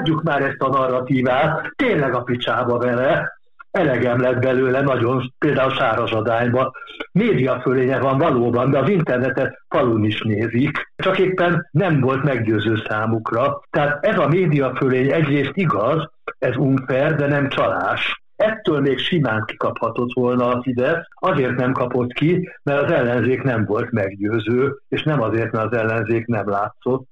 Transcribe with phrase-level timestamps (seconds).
[0.00, 3.38] hagyjuk már ezt a narratívát, tényleg a picsába vele,
[3.70, 6.72] elegem lett belőle nagyon, például sárazadányban.
[7.12, 12.82] Média fölénye van valóban, de az internetet falun is nézik, csak éppen nem volt meggyőző
[12.88, 13.60] számukra.
[13.70, 18.22] Tehát ez a média fölény egyrészt igaz, ez unfair, de nem csalás.
[18.36, 23.64] Ettől még simán kikaphatott volna a Fidesz, azért nem kapott ki, mert az ellenzék nem
[23.64, 27.08] volt meggyőző, és nem azért, mert az ellenzék nem látszott.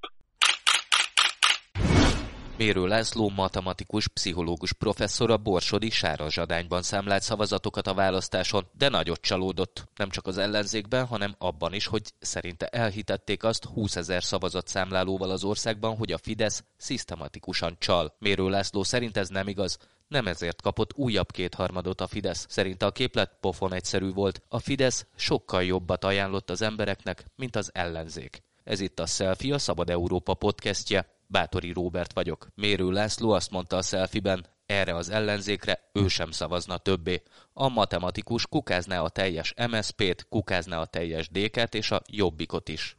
[2.59, 9.89] Mérő László matematikus, pszichológus professzor a Borsodi Sárazsadányban számlált szavazatokat a választáson, de nagyot csalódott.
[9.97, 15.45] Nem csak az ellenzékben, hanem abban is, hogy szerinte elhitették azt 20 ezer szavazatszámlálóval az
[15.45, 18.15] országban, hogy a Fidesz szisztematikusan csal.
[18.19, 22.47] Mérő László szerint ez nem igaz, nem ezért kapott újabb kétharmadot a Fidesz.
[22.49, 24.43] Szerinte a képlet pofon egyszerű volt.
[24.49, 28.43] A Fidesz sokkal jobbat ajánlott az embereknek, mint az ellenzék.
[28.65, 31.18] Ez itt a Selfie, a Szabad Európa podcastje.
[31.31, 32.47] Bátori Róbert vagyok.
[32.55, 37.23] Mérő László azt mondta a selfiben, erre az ellenzékre ő sem szavazna többé.
[37.53, 42.97] A matematikus kukázná a teljes MSZP-t, kukázná a teljes DK-t és a Jobbikot is.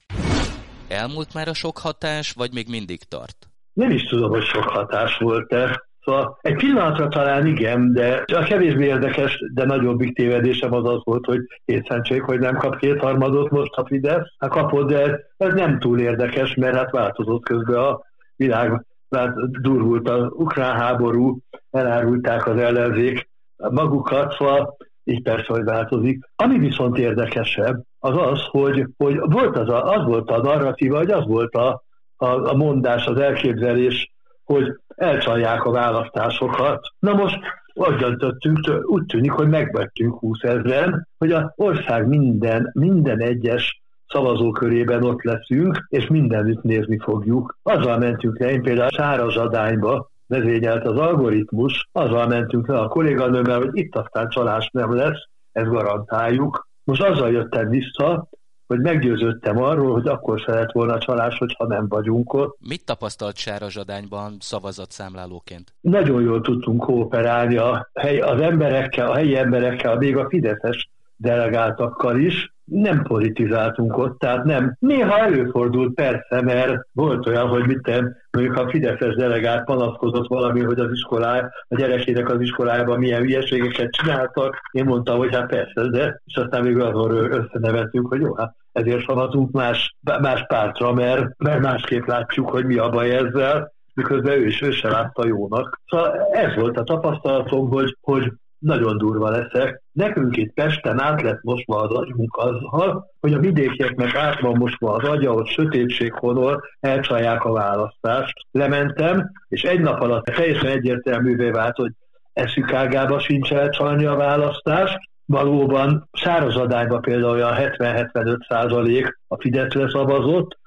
[0.88, 3.48] Elmúlt már a sok hatás, vagy még mindig tart?
[3.74, 5.88] Nem is tudom, hogy sok hatás volt-e.
[6.00, 11.26] Szóval egy pillanatra talán igen, de a kevésbé érdekes, de nagyobb tévedésem az az volt,
[11.26, 14.28] hogy kétszentség, hogy nem kap kétharmadot most a Fidesz.
[14.38, 18.08] Hát kapott, de ez nem túl érdekes, mert hát változott közben a
[18.40, 21.38] világ, hát durvult az ukrán háború,
[21.72, 26.30] elárulták az ellenzék magukat, szóval így persze, hogy változik.
[26.36, 31.12] Ami viszont érdekesebb, az az, hogy, hogy volt az, a, az volt a narratíva, hogy
[31.12, 31.84] az volt a,
[32.16, 34.12] a, a mondás, az elképzelés,
[34.44, 36.80] hogy elcsalják a választásokat.
[37.00, 37.40] Na most
[37.74, 45.04] úgy döntöttünk, úgy tűnik, hogy megvettünk 20 ezeren, hogy az ország minden, minden egyes szavazókörében
[45.04, 47.58] ott leszünk, és mindenütt nézni fogjuk.
[47.64, 53.70] Azzal mentünk le, én például Sárazadányba, vezényelt az algoritmus, azzal mentünk le a kolléganőmmel, hogy
[53.72, 56.68] itt aztán csalás nem lesz, ezt garantáljuk.
[56.84, 58.28] Most azzal jöttem vissza,
[58.68, 62.58] hogy meggyőződtem arról, hogy akkor se lett volna csalás, hogyha nem vagyunk ott.
[62.68, 65.74] Mit tapasztalt Sárazsadányban szavazatszámlálóként?
[65.82, 72.18] Nagyon jól tudtunk kooperálni a hely, az emberekkel, a helyi emberekkel, még a Fideszes delegáltakkal
[72.18, 74.76] is, nem politizáltunk ott, tehát nem.
[74.80, 80.62] Néha előfordult persze, mert volt olyan, hogy mit tem, mondjuk a Fideszes delegát panaszkodott valami,
[80.62, 84.60] hogy az iskolá, a gyerekének az iskolájában milyen hülyeségeket csináltak.
[84.72, 89.06] Én mondtam, hogy hát persze, de és aztán még azon összenevettünk, hogy jó, hát ezért
[89.06, 94.46] szavazunk más, más pártra, mert, mert másképp látjuk, hogy mi a baj ezzel miközben ő
[94.46, 95.82] is ő se látta jónak.
[95.88, 99.82] Szóval ez volt a tapasztalatom, hogy, hogy nagyon durva leszek.
[99.92, 104.94] Nekünk itt Pesten át lett mosva az agyunk azzal, hogy a vidékieknek át van mosva
[104.94, 108.34] az agya, hogy sötétség honol, elcsalják a választást.
[108.52, 111.92] Lementem, és egy nap alatt teljesen egyértelművé vált, hogy
[112.34, 114.98] eszük ágába sincs elcsalni a választást.
[115.26, 120.58] Valóban szárazadányban például olyan 70-75 százalék a Fideszre szavazott,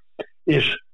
[0.45, 0.85] és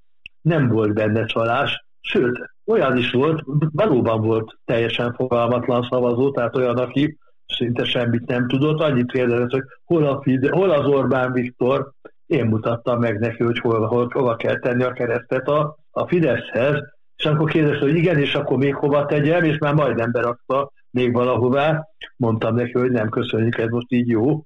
[0.41, 3.43] nem volt benne csalás, sőt, olyan is volt,
[3.73, 9.65] valóban volt teljesen fogalmatlan szavazó, tehát olyan, aki szinte semmit nem tudott, annyit kérdezett, hogy
[9.85, 11.93] hol, a Fide, hol az Orbán Viktor,
[12.27, 16.83] én mutattam meg neki, hogy hol, hol, hova kell tenni a keresztet a, a Fideszhez,
[17.17, 21.13] és akkor kérdezte, hogy igen, és akkor még hova tegyem, és már majdnem berakta még
[21.13, 21.89] valahová.
[22.17, 24.43] Mondtam neki, hogy nem köszönjük, ez most így jó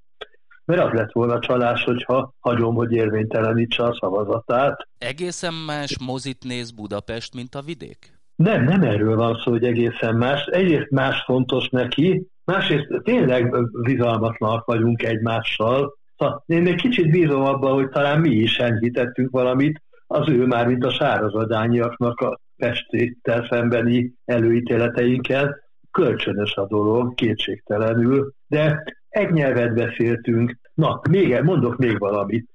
[0.64, 4.88] mert az lett volna csalás, hogyha hagyom, hogy érvénytelenítse a szavazatát.
[4.98, 8.20] Egészen más mozit néz Budapest, mint a vidék?
[8.34, 10.44] Nem, nem erről van szó, hogy egészen más.
[10.44, 15.98] Egyrészt más fontos neki, másrészt tényleg bizalmatlanak vagyunk egymással.
[16.16, 20.66] Szóval én még kicsit bízom abban, hogy talán mi is enyhítettünk valamit, az ő már,
[20.66, 25.60] mint a sárazadányiaknak a pestéttel szembeni előítéleteinkkel.
[25.90, 30.58] Kölcsönös a dolog, kétségtelenül, de egy nyelvet beszéltünk.
[30.74, 32.50] Na, még, mondok még valamit.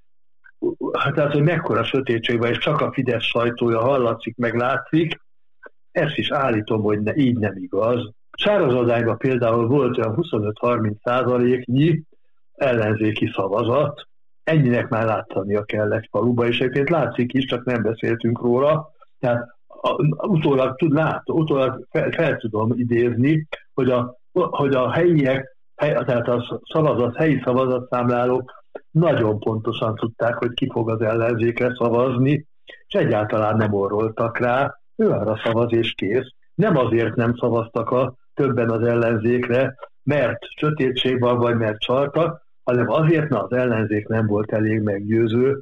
[1.13, 5.19] Tehát, hogy mekkora sötétség van, és csak a Fidesz sajtója hallatszik, meg látszik,
[5.91, 8.11] ezt is állítom, hogy ne, így nem igaz.
[8.37, 12.03] Sárazadányban például volt olyan 25-30 százaléknyi
[12.53, 14.07] ellenzéki szavazat,
[14.43, 18.91] ennyinek már látszania kellett faluba, és egyébként látszik is, csak nem beszéltünk róla.
[19.19, 19.55] Tehát
[20.17, 26.61] utólag, tud, lát, utólag fel, fel tudom idézni, hogy a, hogy a helyiek tehát a
[26.73, 32.47] szavazat, helyi szavazatszámlálók nagyon pontosan tudták, hogy ki fog az ellenzékre szavazni,
[32.87, 36.27] és egyáltalán nem orroltak rá, ő arra szavaz és kész.
[36.55, 42.89] Nem azért nem szavaztak a többen az ellenzékre, mert sötétség van, vagy mert csaltak, hanem
[42.89, 45.61] azért, mert az ellenzék nem volt elég meggyőző.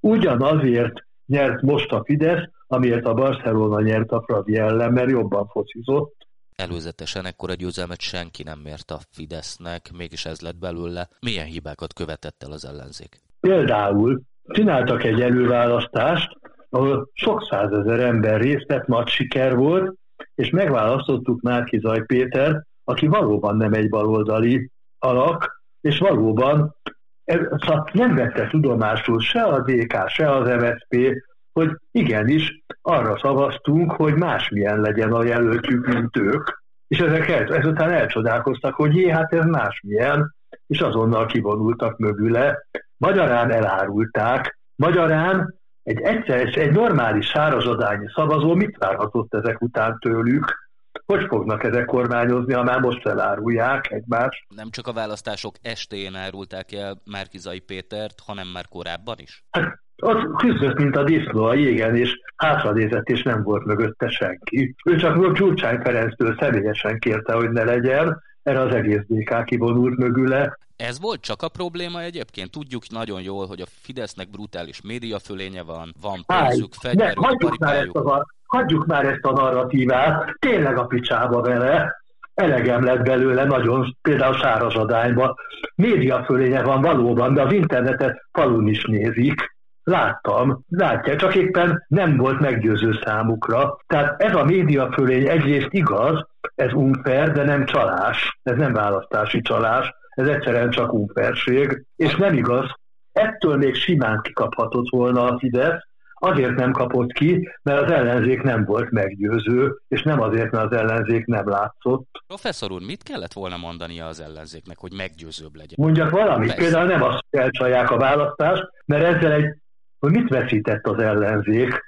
[0.00, 6.21] Ugyanazért nyert most a Fidesz, amiért a Barcelona nyert a Fradi ellen, mert jobban focizott.
[6.56, 11.08] Előzetesen ekkora győzelmet senki nem mért a Fidesznek, mégis ez lett belőle.
[11.20, 13.20] Milyen hibákat követett el az ellenzék?
[13.40, 16.28] Például csináltak egy előválasztást,
[16.70, 19.94] ahol sok százezer ember részt vett, nagy siker volt,
[20.34, 26.76] és megválasztottuk Márki Zaj Péter, aki valóban nem egy baloldali alak, és valóban
[27.24, 31.22] ez, szóval nem vette tudomásul se a DK, se az MSZP,
[31.52, 36.48] hogy igenis arra szavaztunk, hogy másmilyen legyen a jelöltjük, mint ők,
[36.88, 40.34] és ezek el, ezután elcsodálkoztak, hogy jé, hát ez másmilyen,
[40.66, 42.66] és azonnal kivonultak mögüle.
[42.96, 50.70] Magyarán elárulták, magyarán egy egyszer, egy normális sárazadányi szavazó mit várhatott ezek után tőlük?
[51.06, 54.44] Hogy fognak ezek kormányozni, ha már most elárulják egymást?
[54.48, 59.44] Nem csak a választások estén árulták el Márkizai Pétert, hanem már korábban is?
[59.50, 64.74] Hát az küzdött, mint a disznó a jégen, és hátranézett, és nem volt mögötte senki.
[64.84, 70.58] Ő csak Gyurcsány Ferenctől személyesen kérte, hogy ne legyen, erre az egész DK kivonult mögüle.
[70.76, 72.50] Ez volt csak a probléma egyébként?
[72.50, 77.94] Tudjuk nagyon jól, hogy a Fidesznek brutális médiafölénye van, van pénzük, fegyverük, hagyjuk már, ezt
[77.94, 82.02] a, hagyjuk már ezt a narratívát, tényleg a picsába vele,
[82.34, 85.34] elegem lett belőle nagyon, például sárazadányban.
[85.74, 89.51] Médiafölénye van valóban, de az internetet falun is nézik.
[89.84, 93.76] Láttam, látja, csak éppen nem volt meggyőző számukra.
[93.86, 99.94] Tehát ez a médiafölény egyrészt igaz, ez unfair, de nem csalás, ez nem választási csalás,
[100.10, 102.66] ez egyszerűen csak unfairség, és nem igaz,
[103.12, 105.82] ettől még simán kikaphatott volna a Fidesz,
[106.14, 110.78] azért nem kapott ki, mert az ellenzék nem volt meggyőző, és nem azért, mert az
[110.78, 112.08] ellenzék nem látszott.
[112.26, 115.74] Professzor úr, mit kellett volna mondania az ellenzéknek, hogy meggyőzőbb legyen?
[115.76, 116.62] Mondjak valamit, Persze.
[116.62, 119.61] például nem azt, hogy elcsalják a választást, mert ezzel egy,
[120.02, 121.80] hogy mit veszített az ellenzék.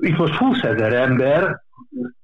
[0.00, 1.62] Itt most 20 ezer ember,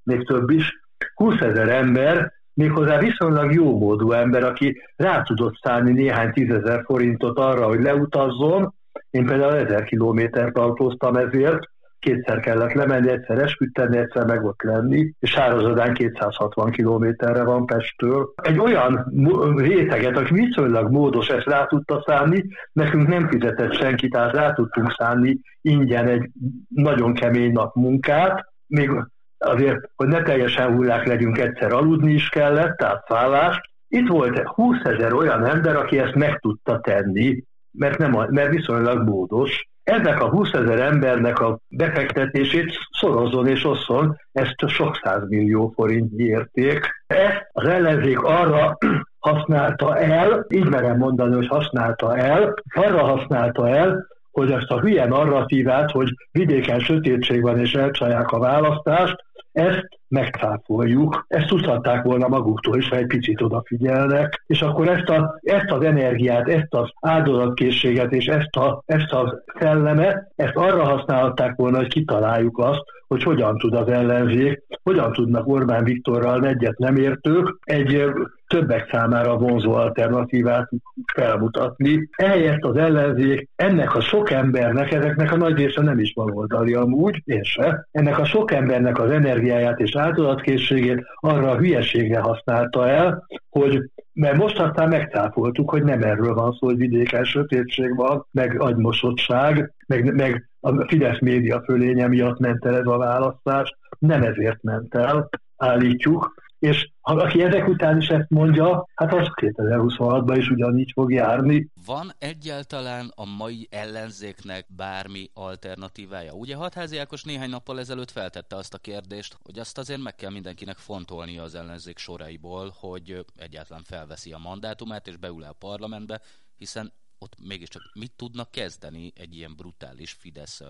[0.03, 0.81] még több is,
[1.15, 7.39] 20 ezer ember, méghozzá viszonylag jó módú ember, aki rá tudott szállni néhány tízezer forintot
[7.39, 8.75] arra, hogy leutazzon.
[9.11, 15.12] Én például ezer kilométert autóztam ezért, kétszer kellett lemenni, egyszer esküdteni, egyszer meg ott lenni,
[15.19, 18.32] és Sárazadán 260 kilométerre van Pesttől.
[18.43, 19.12] Egy olyan
[19.56, 24.94] réteget, aki viszonylag módos, ezt rá tudta szállni, nekünk nem fizetett senki, tehát rá tudtunk
[24.99, 26.31] szállni ingyen egy
[26.69, 28.91] nagyon kemény nap munkát, még
[29.38, 33.61] azért, hogy ne teljesen hullák legyünk, egyszer aludni is kellett, tehát szállást.
[33.88, 39.08] Itt volt 20 ezer olyan ember, aki ezt meg tudta tenni, mert, nem mert viszonylag
[39.08, 39.69] módos.
[39.91, 44.99] Ennek a 20 ezer embernek a befektetését szorozzon és osszon, ezt sok
[45.29, 46.89] millió forintnyi érték.
[47.07, 48.79] Ezt az ellenzék arra
[49.19, 55.07] használta el, így merem mondani, hogy használta el, arra használta el, hogy ezt a hülye
[55.07, 61.25] narratívát, hogy vidéken sötétség van és elcsalják a választást, ezt megcáfoljuk.
[61.29, 65.85] Ezt tudhatták volna maguktól is, ha egy picit odafigyelnek, és akkor ezt, a, ezt az
[65.85, 71.88] energiát, ezt az áldozatkészséget és ezt a, ezt a szellemet, ezt arra használhatták volna, hogy
[71.88, 78.05] kitaláljuk azt, hogy hogyan tud az ellenzék, hogyan tudnak Orbán Viktorral egyet nem értők egy
[78.50, 80.69] többek számára vonzó alternatívát
[81.14, 82.08] felmutatni.
[82.17, 87.22] Ehelyett az ellenzék ennek a sok embernek, ezeknek a nagy része nem is baloldali amúgy,
[87.25, 93.27] én se, ennek a sok embernek az energiáját és áldozatkészségét arra a hülyeségre használta el,
[93.48, 98.60] hogy mert most aztán megcáfoltuk, hogy nem erről van szó, hogy vidéken sötétség van, meg
[98.60, 104.63] agymosottság, meg, meg a Fidesz média fölénye miatt ment el ez a választás, nem ezért
[104.63, 110.50] ment el, állítjuk, és ha aki ezek után is ezt mondja, hát az 2026-ban is
[110.50, 111.69] ugyanígy fog járni.
[111.86, 116.32] Van egyáltalán a mai ellenzéknek bármi alternatívája?
[116.32, 120.31] Ugye Hatházi Ákos néhány nappal ezelőtt feltette azt a kérdést, hogy azt azért meg kell
[120.31, 126.20] mindenkinek fontolnia az ellenzék soraiból, hogy egyáltalán felveszi a mandátumát és beül a parlamentbe,
[126.56, 130.62] hiszen ott mégiscsak mit tudnak kezdeni egy ilyen brutális Fidesz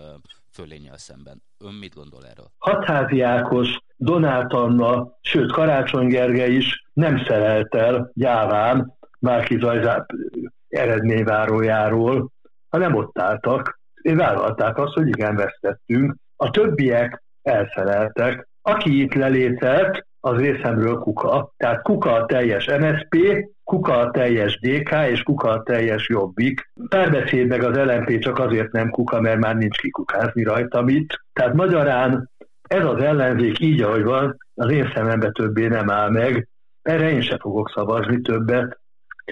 [0.53, 1.43] fölényel szemben?
[1.59, 2.51] Ön mit gondol erről?
[2.59, 10.07] Hatházi Ákos, Donát Anna, sőt Karácsony Gergely is nem szerelt el gyáván Márki Zajzát
[10.69, 12.31] eredményvárójáról,
[12.69, 16.15] hanem ott álltak, és vállalták azt, hogy igen, vesztettünk.
[16.37, 18.49] A többiek elszereltek.
[18.63, 21.53] Aki itt lelételt, az részemről kuka.
[21.57, 23.17] Tehát kuka a teljes MSP,
[23.65, 26.73] kuka a teljes DK és kuka a teljes Jobbik.
[26.89, 31.21] Párbeszéd meg az LMP csak azért nem kuka, mert már nincs kikukázni rajta mit.
[31.33, 32.31] Tehát magyarán
[32.63, 36.49] ez az ellenzék így, ahogy van, az én szemembe többé nem áll meg.
[36.83, 38.81] Erre én se fogok szavazni többet.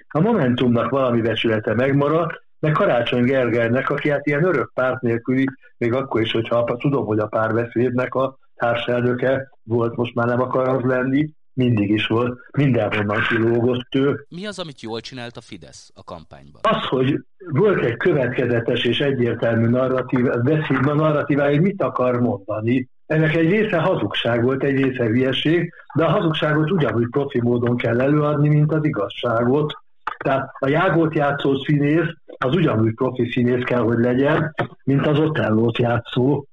[0.08, 5.46] A Momentumnak valami becsülete megmaradt, meg Karácsony Gergelynek, aki hát ilyen örök párt nélküli,
[5.78, 10.68] még akkor is, hogyha tudom, hogy a párbeszédnek a társelnöke volt, most már nem akar
[10.68, 14.26] az lenni, mindig is volt, mindenhonnan kilógott ő.
[14.28, 16.60] Mi az, amit jól csinált a Fidesz a kampányban?
[16.62, 22.88] Az, hogy volt egy következetes és egyértelmű narratív, beszéd a narratívája, hogy mit akar mondani.
[23.06, 28.00] Ennek egy része hazugság volt, egy része hülyeség, de a hazugságot ugyanúgy profi módon kell
[28.00, 29.72] előadni, mint az igazságot.
[30.18, 35.78] Tehát a jágót játszó színész az ugyanúgy profi színész kell, hogy legyen, mint az Otellót
[35.78, 36.44] játszó.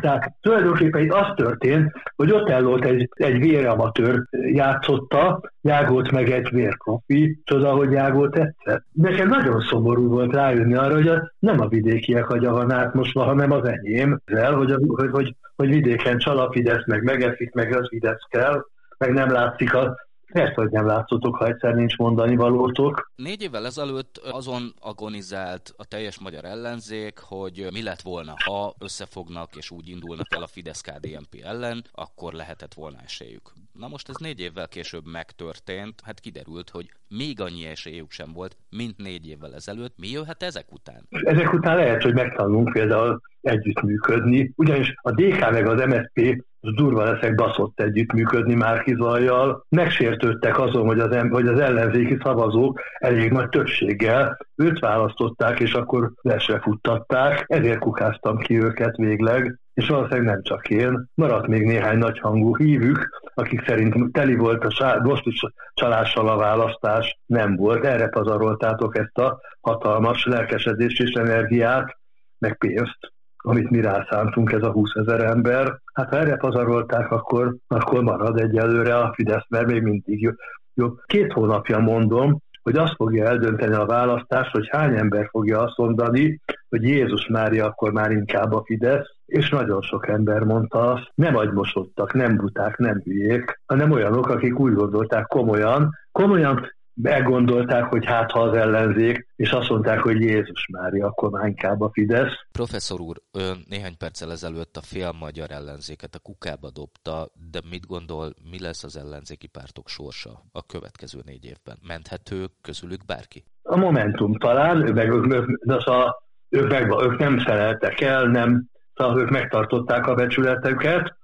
[0.00, 7.40] Tehát tulajdonképpen itt az történt, hogy Otellót egy, egy véramatőr játszotta, Jágót meg egy vérprofi,
[7.44, 8.84] csoda, hogy Jágó tetszett.
[8.92, 13.50] Nekem nagyon szomorú volt rájönni arra, hogy a, nem a vidékiek agya van átmosva, hanem
[13.50, 16.50] az enyém, hogy, hogy, hogy, hogy vidéken csal a
[16.86, 18.64] meg megeszik, meg az Fidesz kell,
[18.98, 23.10] meg nem látszik a Persze, hogy nem látszotok, ha egyszer nincs mondani valótok.
[23.16, 29.56] Négy évvel ezelőtt azon agonizált a teljes magyar ellenzék, hogy mi lett volna, ha összefognak
[29.56, 33.52] és úgy indulnak el a Fidesz-KDNP ellen, akkor lehetett volna esélyük.
[33.72, 38.56] Na most ez négy évvel később megtörtént, hát kiderült, hogy még annyi esélyük sem volt,
[38.70, 39.94] mint négy évvel ezelőtt.
[39.98, 41.06] Mi jöhet ezek után?
[41.10, 47.34] Ezek után lehet, hogy megtanulunk például együttműködni, ugyanis a DK meg az MSZP durva leszek
[47.34, 49.64] baszott együttműködni Márkizajjal.
[49.68, 56.12] Megsértődtek azon, hogy az, hogy az ellenzéki szavazók elég nagy többséggel őt választották, és akkor
[56.22, 57.44] lesre futtatták.
[57.46, 61.06] Ezért kukáztam ki őket végleg, és valószínűleg nem csak én.
[61.14, 65.40] Maradt még néhány nagyhangú hívük, akik szerint teli volt a sá- most is
[65.74, 67.84] csalással a választás, nem volt.
[67.84, 71.98] Erre pazaroltátok ezt a hatalmas lelkesedést és energiát,
[72.38, 73.12] meg pénzt
[73.42, 75.78] amit mi rászántunk, ez a 20 ezer ember.
[75.94, 80.30] Hát ha erre pazarolták, akkor, akkor marad egyelőre a Fidesz, mert még mindig jó.
[80.74, 80.94] jó.
[81.06, 86.40] Két hónapja mondom, hogy azt fogja eldönteni a választás, hogy hány ember fogja azt mondani,
[86.68, 91.36] hogy Jézus Mária akkor már inkább a Fidesz, és nagyon sok ember mondta azt, nem
[91.36, 98.30] agymosodtak, nem buták, nem hülyék, hanem olyanok, akik úgy gondolták komolyan, komolyan meggondolták, hogy hát
[98.30, 102.32] ha az ellenzék, és azt mondták, hogy Jézus Mária, akkor már inkább a Fidesz.
[102.52, 107.86] Professzor úr, ön néhány perccel ezelőtt a fél magyar ellenzéket a kukába dobta, de mit
[107.86, 111.78] gondol, mi lesz az ellenzéki pártok sorsa a következő négy évben?
[111.86, 113.44] Menthető közülük bárki?
[113.62, 118.68] A Momentum talán, ők, meg, ők, az a, ők, meg, ők nem szereltek el, nem,
[118.94, 121.18] szóval ők megtartották a becsületeket.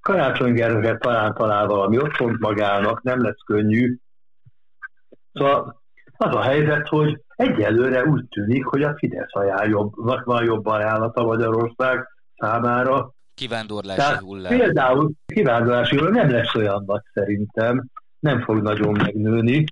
[0.00, 3.98] Karácsony Gergely talán talál valami otthont magának, nem lesz könnyű,
[5.36, 5.82] Szóval
[6.16, 9.92] az a helyzet, hogy egyelőre úgy tűnik, hogy a Fidesz ajánl jobb,
[10.24, 13.14] van jobb ajánlata Magyarország számára.
[13.34, 14.58] Kivándorlási Tehát hullám.
[14.58, 17.86] Például kivándorlási hullám nem lesz olyan nagy szerintem,
[18.18, 19.64] nem fog nagyon megnőni,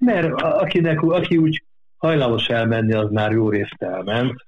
[0.00, 1.64] mert akinek, aki úgy
[1.96, 4.44] hajlamos elmenni, az már jó részt elment.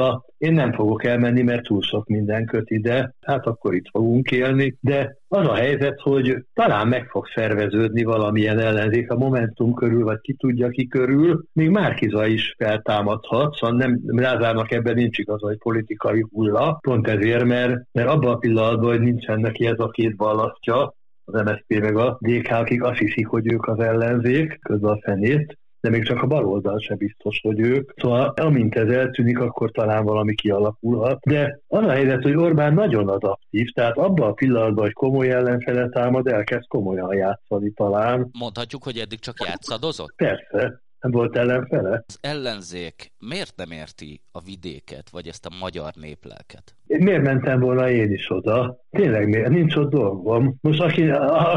[0.00, 4.30] Szóval én nem fogok elmenni, mert túl sok minden köt ide, hát akkor itt fogunk
[4.30, 10.04] élni, de az a helyzet, hogy talán meg fog szerveződni valamilyen ellenzék a Momentum körül,
[10.04, 15.40] vagy ki tudja ki körül, még Márkiza is feltámadhat, szóval nem, Lázárnak ebben nincs igaz,
[15.40, 19.88] hogy politikai hulla, pont ezért, mert, mert abban a pillanatban, hogy nincsen neki ez a
[19.88, 24.90] két ballasztja, az MSZP meg a DK, akik azt hiszik, hogy ők az ellenzék, közben
[24.90, 27.92] a fenét, de még csak a baloldal sem biztos, hogy ők.
[27.96, 31.18] Szóval amint ez eltűnik, akkor talán valami kialakulhat.
[31.20, 35.88] De az a helyzet, hogy Orbán nagyon adaptív, tehát abban a pillanatban, hogy komoly ellenfele
[35.88, 38.28] támad, elkezd komolyan játszani talán.
[38.38, 40.14] Mondhatjuk, hogy eddig csak játszadozott?
[40.16, 42.04] Persze, nem volt ellenfele.
[42.06, 46.74] Az ellenzék miért nem érti a vidéket, vagy ezt a magyar néplelket?
[46.86, 48.76] Én miért mentem volna én is oda?
[48.90, 49.48] Tényleg miért?
[49.48, 50.56] Nincs ott dolgom.
[50.60, 51.08] Most aki,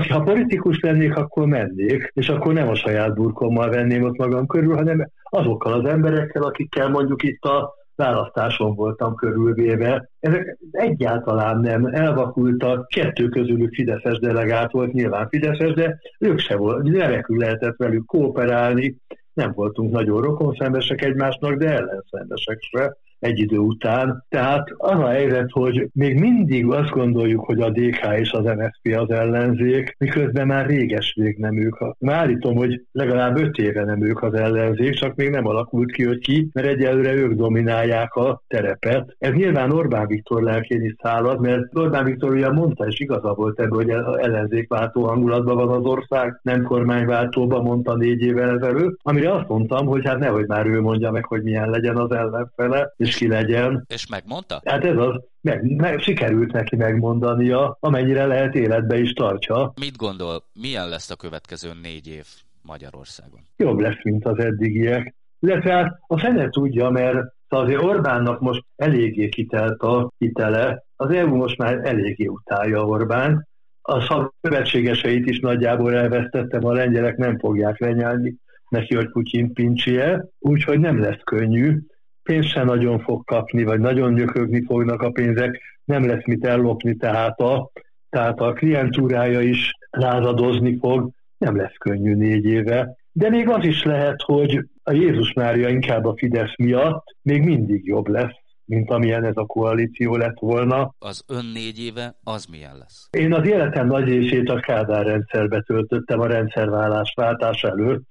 [0.10, 4.76] ha politikus lennék, akkor mennék, és akkor nem a saját burkommal venném ott magam körül,
[4.76, 10.10] hanem azokkal az emberekkel, akikkel mondjuk itt a választáson voltam körülvéve.
[10.20, 16.90] Ezek egyáltalán nem elvakultak, kettő közülük Fideszes delegát volt, nyilván Fideszes, de ők se volt,
[16.90, 18.96] remekül lehetett velük kooperálni,
[19.34, 24.26] nem voltunk nagyon rokonszembesek egymásnak, de ellenszembesek se egy idő után.
[24.30, 28.98] Tehát az a helyzet, hogy még mindig azt gondoljuk, hogy a DK és az MSZP
[28.98, 31.76] az ellenzék, miközben már réges vég nem ők.
[32.00, 36.04] Már állítom, hogy legalább öt éve nem ők az ellenzék, csak még nem alakult ki,
[36.04, 39.16] hogy ki, mert egyelőre ők dominálják a terepet.
[39.20, 43.60] Ez nyilván Orbán Viktor lelkén is szálad, mert Orbán Viktor ugye mondta, és igaza volt
[43.60, 43.90] ebben, hogy
[44.20, 50.06] ellenzékváltó hangulatban van az ország, nem kormányváltóban mondta négy évvel ezelőtt, amire azt mondtam, hogy
[50.06, 53.86] hát nehogy már ő mondja meg, hogy milyen legyen az ellenfele, és ki legyen.
[53.88, 54.62] És megmondta?
[54.66, 59.74] Hát ez az, meg, meg, sikerült neki megmondania, amennyire lehet életbe is tartsa.
[59.80, 62.26] Mit gondol, milyen lesz a következő négy év
[62.62, 63.40] Magyarországon?
[63.58, 65.16] Jobb lesz, mint az eddigiek.
[65.40, 67.18] Illetve hát a fene tudja, mert
[67.48, 73.48] azért Orbánnak most eléggé kitelt a hitele, az EU most már eléggé utálja Orbán,
[73.86, 78.36] a szövetségeseit is nagyjából elvesztettem, a lengyelek nem fogják lenyelni
[78.70, 81.80] neki, hogy Putyin pincsie, úgyhogy nem lesz könnyű.
[82.24, 86.96] Pénzt sem nagyon fog kapni, vagy nagyon nyökögni fognak a pénzek, nem lesz mit ellopni,
[86.96, 87.72] tehát a,
[88.10, 92.96] tehát a klientúrája is lázadozni fog, nem lesz könnyű négy éve.
[93.12, 97.86] De még az is lehet, hogy a Jézus Mária inkább a Fidesz miatt még mindig
[97.86, 100.94] jobb lesz, mint amilyen ez a koalíció lett volna.
[101.00, 103.08] Az ön négy éve az milyen lesz?
[103.12, 108.08] Én az életem nagy részét a Kádár rendszerbe töltöttem a rendszervállás váltás előtt.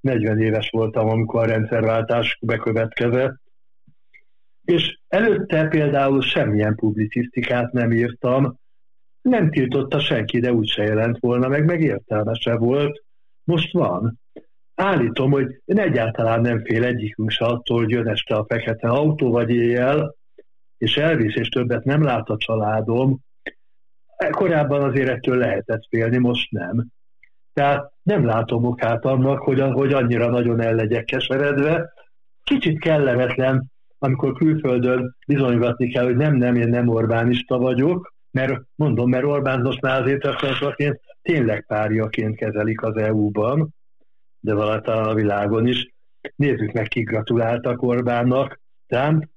[0.00, 3.40] 40 éves voltam, amikor a rendszerváltás bekövetkezett.
[4.64, 8.60] És előtte például semmilyen publicisztikát nem írtam,
[9.22, 13.04] nem tiltotta senki, de úgyse jelent volna meg, meg értelmese volt.
[13.44, 14.20] Most van.
[14.74, 19.30] Állítom, hogy én egyáltalán nem fél egyikünk se attól, hogy jön este a fekete autó
[19.30, 20.14] vagy éjjel,
[20.78, 23.18] és elvisz, és többet nem lát a családom.
[24.30, 26.86] Korábban azért ettől lehetett félni, most nem.
[27.52, 31.92] Tehát nem látom okát annak, hogy, hogy annyira nagyon el legyek keseredve.
[32.42, 33.70] Kicsit kellemetlen,
[34.02, 39.60] amikor külföldön bizonygatni kell, hogy nem, nem, én nem Orbánista vagyok, mert mondom, mert Orbán
[39.60, 43.74] most már azért tényleg párjaként kezelik az EU-ban,
[44.40, 45.94] de valószínűleg a világon is.
[46.36, 48.60] Nézzük meg, kik gratuláltak Orbánnak.
[48.86, 49.28] Trump,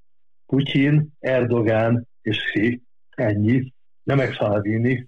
[0.45, 2.81] Putyin, Erdogán és Xi.
[3.09, 3.73] Ennyi.
[4.03, 5.07] Nem meg Salvini.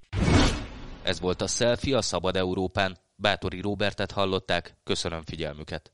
[1.04, 2.98] Ez volt a Selfie a Szabad Európán.
[3.16, 4.74] Bátori Robertet hallották.
[4.84, 5.84] Köszönöm figyelmüket.